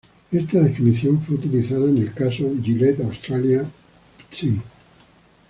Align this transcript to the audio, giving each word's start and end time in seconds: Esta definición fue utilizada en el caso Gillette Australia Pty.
Esta 0.31 0.59
definición 0.59 1.21
fue 1.21 1.35
utilizada 1.35 1.85
en 1.87 1.99
el 1.99 2.11
caso 2.11 2.51
Gillette 2.63 3.01
Australia 3.01 3.63
Pty. 4.17 4.59